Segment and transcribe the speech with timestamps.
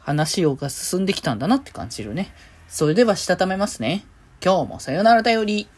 [0.00, 2.32] 話をが進んできたんだなって感じるね。
[2.68, 4.04] それではしたためますね。
[4.44, 5.68] 今日もさよならだより。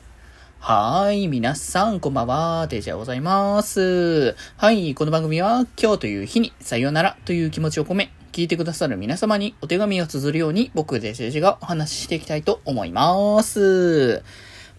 [0.60, 4.36] はーい、皆さん、こんばんは、デジャーございます。
[4.56, 14.22] はい、この番組は、今日という日に、さよならという気持ちを込め、聞いてくださる皆様にお手紙を綴るように、僕デジェジがお話ししていきたいと思います。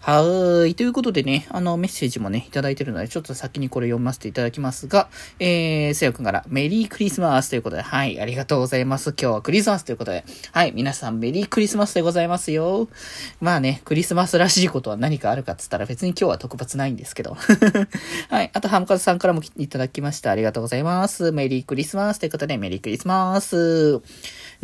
[0.04, 0.74] はーい。
[0.74, 5.08] ということでね、あの、メッセージもね、いただいてるので、ちょっと先にこれ読ませていただきますが、
[5.38, 9.14] えー、せやくんからメリークリスマスということで、はい、ありがとうございます。
[9.18, 12.86] 今日はクリスマスということで、はい、皆さんメリークリスマスでございますよ。
[13.40, 17.34] まあね、クリスマスらしいことは何かあるかっつったら別に今日は特別ないんですけど。
[18.28, 20.30] はい、あと、ハムカズさんからもいただきました。
[20.30, 21.32] ありがとうございます。
[21.32, 24.02] メリークリスマスということで、メリークリスマス。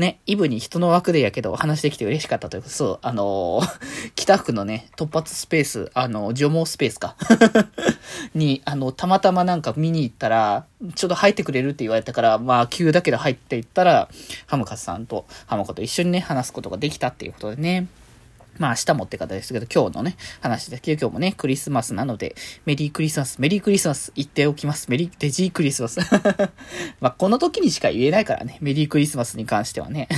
[0.00, 3.80] ね、イブに人の枠でやけど話できて嬉しかったということ、そう、あのー、
[4.16, 7.16] 北区のね、突発スペース、あの、除毛スペースか
[8.34, 10.64] に、あの、たまたまなんか見に行ったら、
[10.94, 14.08] ちょっと入ってくれるって言われたから、まあ、急だけど入っていったら、
[14.46, 17.86] ハムカツさんと、ハムコと一緒にね、話すことができたっていうことでね。
[18.58, 22.34] まあ明日もって方ですけど、今日のね、話ですけ、今日もね、クリスマスなので、
[22.64, 24.90] メリークリスマス、メリークリスマス言っておきます。
[24.90, 26.00] メリー、デジークリスマス。
[27.00, 30.08] まあこの時にしか言えないからね、メリークリスマスに関してはね。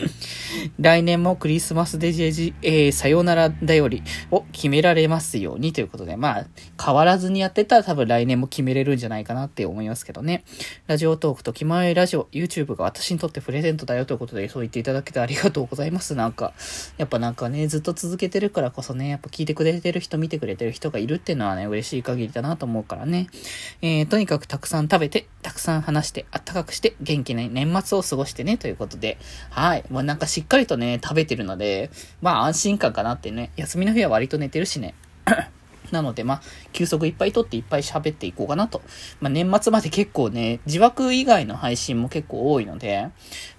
[0.78, 6.46] 来年もクリスマスデジェジ、えー、さよならだよりを決められますようにということで、まあ、
[6.82, 10.44] 変わらずにやってたら多分来年も決めれるんじゃないかなって思いますけどね。
[10.86, 16.14] ラジオトークと気前ラジオ、YouTube が私にとってプレゼントだよということで、そう言っていただけてありがとうございます。
[16.14, 16.52] なんか、
[16.98, 23.28] やっぱなんかね、ずっと続けてるからこそね、やっぱ聞いてくれてる人、見てくれてる人がいるっていうのはね、嬉しい限りだなと思うからね。
[23.82, 29.18] えー、とにかくたくさん食べて、たくさん話して、あったかくして、元気な年末を過ごしてね、ということで。
[29.50, 29.84] はい。
[29.90, 33.52] もうなんかしっかりとね、食べてるので、まあ安心感かなってね。
[33.56, 34.94] 休みの日は割と寝てるしね。
[35.92, 36.42] なので、まあ、
[36.72, 38.82] 休息いっぱい取っていっぱい喋っていこうかなと。
[39.20, 43.08] まあ、年末まで結構ね、自枠以外の配信も結構多いので、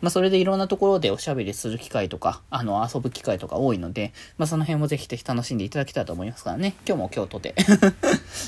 [0.01, 6.75] まあ、それでいろんなところでおしゃべりする機会とか、あの、遊ぶ機会とか多いので、まあ、その辺もぜひぜひ楽しんでいただけたらと思いますからね。
[6.87, 7.55] 今日も今日とて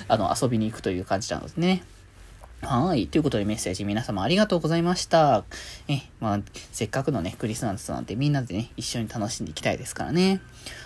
[0.07, 1.84] あの、遊びに行くという感じなんですね。
[2.62, 3.08] はい。
[3.08, 5.46] ということでメッセージ皆様ありがとうございました。
[5.88, 6.40] え、まあ、
[6.72, 10.42] せっかくのね、クリスマスなんてみんなでね、一緒に楽しんでいきたいですからね。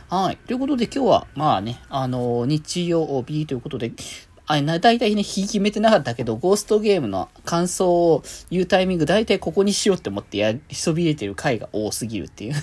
[0.09, 0.37] はい。
[0.37, 3.91] ということで今日は、まあね、あのー、日曜日ということで、
[4.45, 12.53] あれ、だいたいね、日決めてなかったけど、ゴーストゲームの感想を言うタイミング、だいたいここにしようって思ってやりそびれてる回が多すぎるっていう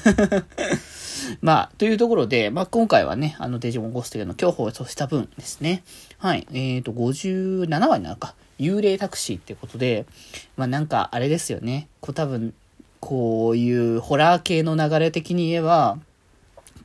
[1.41, 5.83] まあ、というところで、まあ今回はね、あのデジモンゴーストゲームの今日放送した分ですね。
[6.19, 6.47] はい。
[6.53, 8.35] えっ、ー、と、57話になるか。
[8.61, 10.07] 幽霊タクシーってことで、
[10.57, 11.89] まあなんかあれですよね。
[12.01, 12.55] こう多分、
[13.01, 15.99] こういうホラー系の流れ的に言えば、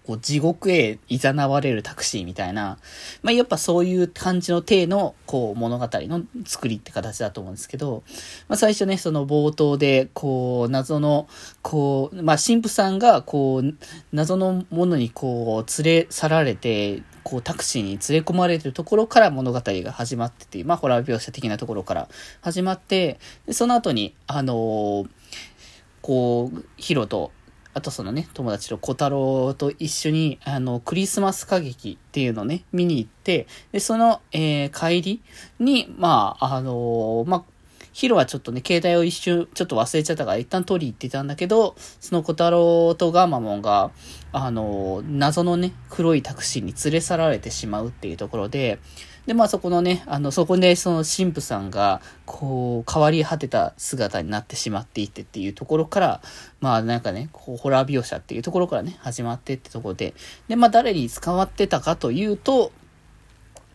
[0.06, 2.78] こう地獄へ誘われるタクシーみたいな、
[3.24, 8.04] まあ、やっぱそういう感じの体の、こう、物語の作りって形だと思うんですけど、
[8.48, 11.28] まあ、最初ね、その冒頭で、こう、謎の、
[11.64, 13.74] こう、まあ、神父さんが、こう、
[14.14, 22.08] 謎のものにこう、連れ去られて、こうタクシーに連れ込まれてるところから物語が始まってて、まあホラー描写的なところから
[22.42, 25.08] 始まって、でその後に、あのー、
[26.04, 27.32] こう、ヒロと、
[27.74, 35.22] あとそのね、友達と小太郎と一緒に、あの、クリスマス歌劇っていうのをね、見に行って、で、その、えー、帰り
[35.60, 37.44] に、まあ、あのー、まあ、
[37.96, 43.92] ヒロはちょっとね、携帯を一瞬ちょっと忘れちゃったから一旦取り行ってたんだけど、その小太郎とガーマモンが、
[44.34, 48.80] あの、謎のね、黒いタクシーに連れ去られてしまうっていうところで、
[49.28, 56.22] で、まあそこのね、あの、そこでその神父さんが、こう、変わり果てた姿になってしまっていてっていうところから、
[56.60, 60.16] まあなんかね、こう、ホラー描写っていうところからね、始まってってところで、
[60.50, 62.74] で、まあ誰に使わってたかというと、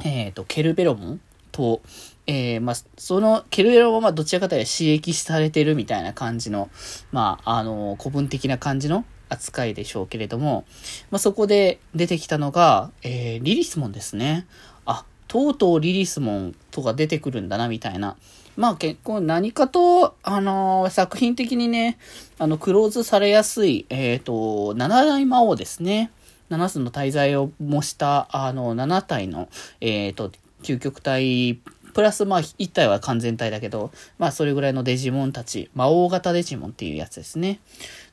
[0.01, 1.21] えっ、ー、と、ケルベロモン
[1.53, 1.81] と、
[2.27, 6.71] えー、まあ、その、ケルベロはま、どちらかというと刺激されてるみたいな感じの、
[7.13, 10.65] まあ、あの、古文的な感じの扱いでしょうけれども、
[11.11, 14.47] まあ、そこで出てきたのが、えー、リリスモンですね。
[14.87, 18.17] あ、とうとうリリスモンとか出てくるんだな、みたいな。
[18.57, 21.99] まあ結構何かと、あのー、作品的にね、
[22.39, 26.11] あの、クローズされやすい、えっ、ー、と、七大魔王ですね。
[26.51, 29.49] 七つの大罪を模した、あの、七体の、
[29.81, 31.61] えっ、ー、と、究極体
[31.91, 37.61] プラスまあ一体は完全体だけど、まあそれぐらいのデジモンたち、魔王型デジモンっていうやつですね。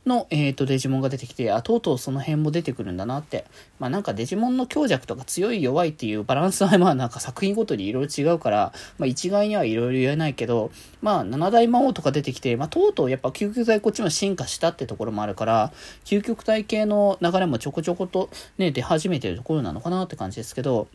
[0.05, 3.45] の、えっ、ー、と、デジモンが出てきて、あ、とうとうその辺も出てくるんだなって。
[3.79, 10.71] まあなんかデジモンの強弱とか強い弱いっていうバランスはまあなんか作品ごとにいろいろ違うから、まあ一概にはいろいろ言えないけど、
[11.01, 15.73] まあ七大魔王とか出てきて、まあとうとうやっぱ究極体こっちも進化したってところもあるから、
[16.05, 20.87] 究極体系の流れもちょこちょことね、出始めてるところなのかなって感じですけど、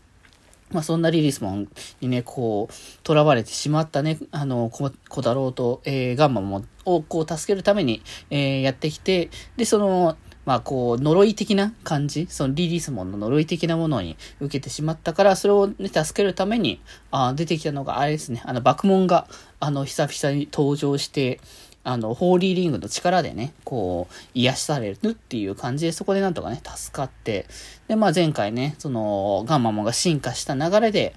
[0.72, 1.69] まあそんなリリスモン
[2.00, 16.80] にね、こう、囚われてしまったね、あの、小太郎と、えー、ガンマモンをこう助けるために、えー、やってきて、で、その、まあこう、呪い的な感じ、そのリリスモンの呪い的なものに受けてしまったから、それをね、助けるために、
[17.10, 19.28] あ出てきたのがあれですね、あの、爆問が、
[19.60, 21.40] あの、久々に登場して、
[21.84, 27.46] あの、ホーリーリングの力でね、こう、癒しされるっていう感じで、そこでなんとかね、助かって、
[27.88, 31.14] で、まあ前回ね、その、ガンマモンが進化した流れで、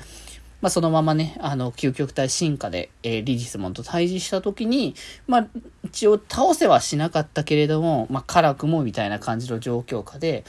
[0.62, 4.96] まあ、そのままね、あの、究極体進化で、えー、リリスモンと対峙した時に、
[5.28, 5.48] まあ、
[5.84, 10.44] 一応倒せはしなかったけれども、まあ、辛くもみたいな感じの状況下で、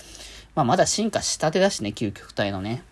[0.54, 2.82] まあ、まだ進化したてだしね、究極体のね。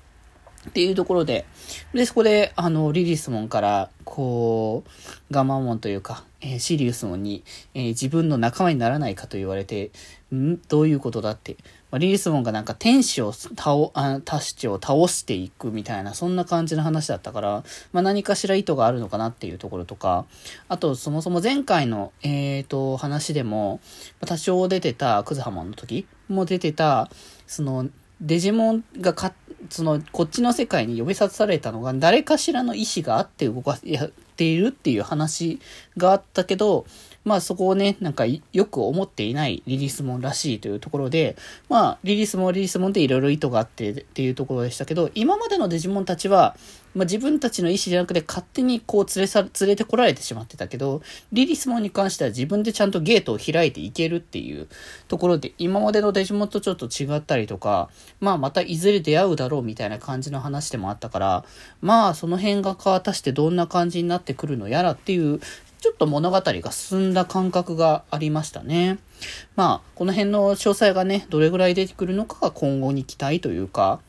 [0.69, 1.47] っていうところで、
[1.95, 4.91] で、そこで、あの、リリスモンから、こう、
[5.33, 7.43] ガマモンというか、え、シリウスモンに、
[7.73, 9.91] えー、自分の仲間にならないかと言われて、
[10.33, 10.61] ん？
[10.69, 11.57] どういうことだって。
[11.91, 20.27] まあ、リリスモンがなんか天使を倒、あ、タシチを倒していくみたいな、そんな感じの話だったから、まあ、何かしら意図があるのかなっていうところとか、
[20.69, 23.81] あと、そもそも前回の、えっ、ー、と、話でも、
[24.21, 27.11] 多少出てた、クズハモンの時も出てた、
[27.47, 27.89] その、
[28.21, 29.35] デジモンがか、
[29.71, 35.61] その、こっちの世界に呼び殺されたのが、誰かしらの意志があって動か、やっているっていう話
[35.97, 36.87] があったけど、
[37.25, 41.37] まあそこをね、なんかよく思っていないリリースモンらしいというところで、
[41.69, 46.57] まあリリースモンリリースモンでいろいろ意図があってっていうところでしたけど、今までのデジモンたちは、
[46.95, 54.69] まあ自分たちの意思じゃなくて勝手にこう連れさ、連れてこられてしまってたけど、リリースモンに関しては自分でちゃんとゲートを開いていけるっていう
[55.09, 57.89] ところで、今までのデジモンとちょっと違ったりとか、
[58.21, 61.45] まあまたいずれ出会うだろうみたいな感じの話でもあったから、
[61.81, 65.41] まあその辺が果たしてどんな感じになってくるのやらっていう
[65.85, 68.97] ちょっと物語が進んだ感覚がありましたね。
[69.55, 74.01] まあ、この辺の詳細がね、どれぐらい出てくるのかが今後に期待というか、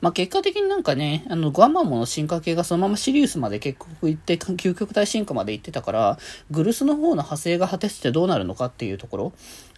[0.00, 6.18] まあ結果的になんかね、あの、ガンマモの進化系がそのままシリウスまで結局行って、究極体進化まで行ってたから、
[6.50, 9.32] グルスの方の派生が果たしてどうなるのかっていうところ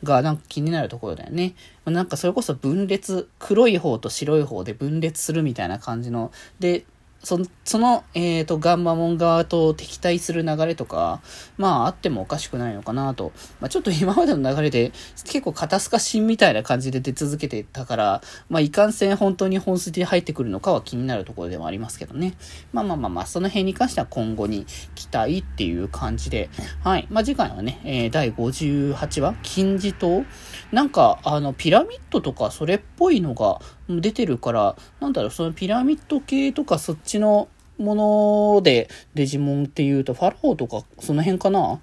[0.04, 1.54] がなんか気になるところだよね。
[1.84, 6.86] なんかそれこそ分裂、黒い方と白い方で分裂するみたいな感じの、で、
[7.24, 11.22] そその、えっ、ー、と、ガンマモン側と敵対する流れとか、
[11.56, 13.32] まあ、あってもおかしくないのかなと。
[13.60, 14.92] まあ、ちょっと今までの流れで、
[15.24, 22.34] 結構肩透かしみたいな感じで出続けてたから、まあ、いかんせん本当に本筋で入ってくるのかは気になるところでもありますけどね。
[22.72, 26.50] まあまあまあまあ、その辺に関しては今後に期待っていう感じで、
[26.82, 27.06] はい。
[27.10, 30.24] まあ、次回はね、えー、第58話、金字塔？
[30.72, 37.48] なんか、あの、ピラミッドとかそれっぽいのが、出てるから、なんだろう、そのピラミッド系とかそっちの
[37.78, 37.94] も
[38.56, 41.80] のでデジモンっていうと、ファラオとかその辺かな？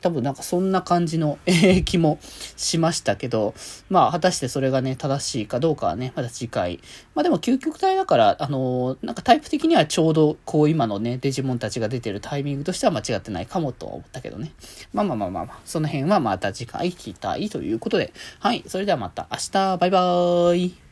[0.00, 1.38] 多分なんかそんな感じの、
[1.86, 2.18] 気も
[2.58, 3.54] しましたけど、
[3.88, 6.78] まあ果たしてそれがね、正しいかどうかはね、まだ次回。
[7.14, 14.52] まあでも究極体だから、あのー、なんかタイプ的にはちょうどこう今のね、デジモンたちが出てるタイミングとしては間違ってないかもと思ったけどね。
[14.92, 20.83] まあまあまあまあまあ、その辺はまた次回期待ということで、はい、それではまた明日、バイバーイ。